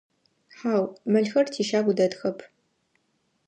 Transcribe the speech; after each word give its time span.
Хьау, 0.57 0.83
мэлхэр 1.11 1.45
тищагу 1.53 1.93
дэтхэп. 1.97 2.39